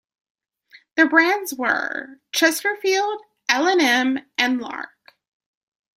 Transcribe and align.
The 0.95 1.05
brands 1.05 1.53
were: 1.53 2.19
Chesterfield, 2.31 3.21
L 3.49 3.67
and 3.67 3.79
M, 3.81 4.19
and 4.35 4.59
Lark. 4.59 5.13